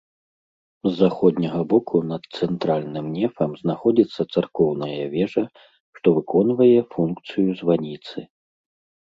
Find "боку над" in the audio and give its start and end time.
1.73-2.23